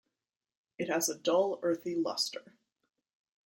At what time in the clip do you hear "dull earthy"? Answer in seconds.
1.15-1.93